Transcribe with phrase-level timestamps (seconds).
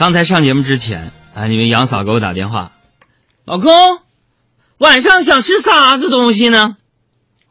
[0.00, 2.72] 刚才上节目之前啊，你们杨嫂给我打电话，
[3.44, 4.00] 老公，
[4.78, 6.76] 晚上想吃啥子东西呢？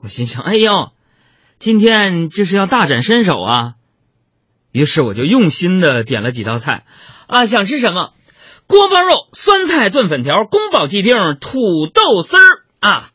[0.01, 0.89] 我心想，哎呦，
[1.59, 3.73] 今天这是要大展身手啊！
[4.71, 6.85] 于是我就用心的点了几道菜，
[7.27, 8.13] 啊，想吃什么？
[8.65, 13.11] 锅包肉、酸菜炖粉条、宫保鸡丁、土豆丝儿啊，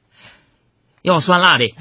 [1.03, 1.75] 要酸辣的。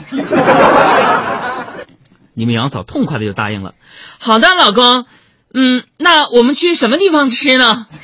[2.34, 3.76] 你们杨嫂痛快的就答应了。
[4.18, 5.06] 好的，老公。
[5.54, 7.86] 嗯，那我们去什么地方吃呢？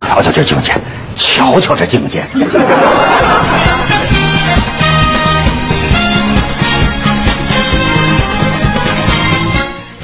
[0.00, 0.80] 瞧瞧这境界，
[1.16, 2.24] 瞧瞧这境界。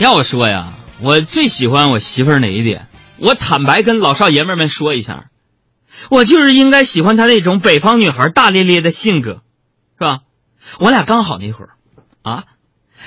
[0.01, 2.89] 要我说呀，我最喜欢我媳妇儿哪一点？
[3.19, 5.27] 我坦白跟老少爷们们说一下，
[6.11, 9.43] 我就是应该喜欢她那种北方女孩大咧咧的性格，
[9.97, 10.19] 是吧？
[10.81, 11.71] 我俩刚好那会儿，
[12.23, 12.45] 啊。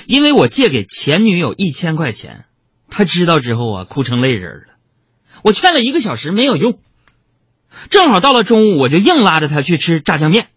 [0.06, 2.46] 因为我借给前女友一千块钱，
[2.90, 4.74] 她知道之后啊，哭成泪人了。
[5.44, 6.80] 我劝了一个小时没有用，
[7.90, 10.48] 正好到了中午，我就硬拉着她去吃炸酱面，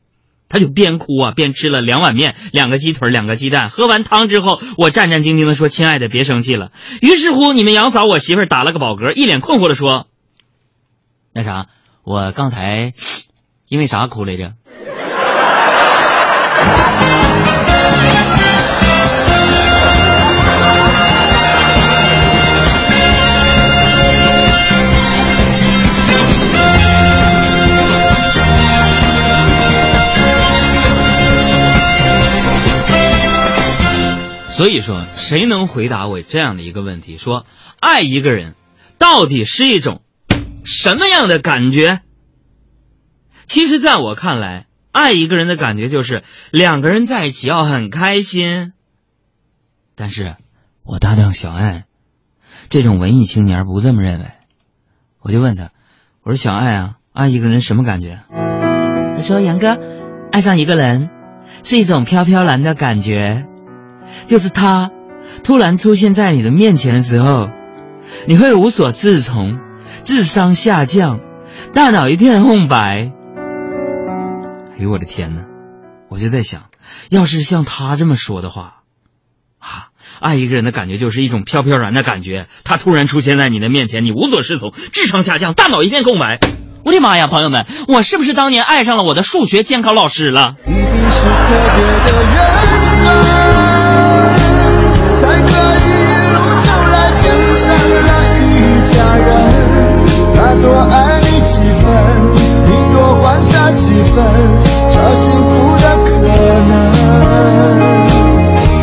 [0.49, 3.69] 她就边哭啊边吃了两碗面、两个鸡腿、两个鸡蛋。
[3.69, 10.09] 喝完汤之后，我战战兢兢的说：“亲爱的，别生气了。”于是乎，你们杨嫂我媳妇打了个饱嗝，一脸困惑的说
[11.33, 11.67] ：“那啥，
[12.03, 12.95] 我刚才
[13.69, 14.55] 因为啥哭来着？”
[34.61, 37.47] 所以说，谁能回答我这样的一个问题：说
[37.81, 38.57] 爱一个人，
[38.99, 40.03] 到底是一种
[40.67, 42.03] 什么样的感觉？
[43.47, 48.75] 其实，在我看来，爱一个人的感觉就是两个人在一起要很开心。
[49.95, 50.37] 但是，
[50.83, 51.87] 我搭档小爱
[52.69, 54.27] 这种文艺青年不这么认为。
[55.21, 55.71] 我就问他
[56.23, 58.21] ：“我说小爱啊，爱一个人什么感觉？”
[59.17, 59.79] 他说：“杨哥，
[60.31, 61.09] 爱上一个人
[61.65, 63.47] 是一种飘飘然的感觉。”
[64.27, 64.91] 就是他
[65.43, 67.49] 突然出现在你的面前的时候，
[68.27, 69.59] 你会无所适从，
[70.05, 71.21] 智商下降，
[71.75, 73.13] 大脑一片空白。
[74.73, 75.43] 哎呦我的天哪！
[76.09, 76.65] 我就在想，
[77.11, 78.83] 要是像他这么说的话，
[79.59, 79.91] 啊，
[80.21, 82.47] 爱一个人的感觉就是一种飘飘然的感觉。
[82.65, 86.41] 他突然出现在你的面前，你无所适从，智商下降，大脑一片空白。
[86.83, 90.57] 我的妈呀，朋友们，我是不是当年爱上了我的数学监考老师了？
[90.67, 91.31] 一定是特
[91.77, 93.50] 别的人
[104.91, 106.11] 找幸福的可
[106.69, 106.71] 能，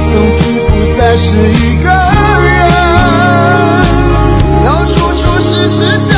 [0.05, 1.85] 从此不再是一个
[2.44, 2.47] 人，
[4.66, 5.50] 要处处时
[6.00, 6.16] 时。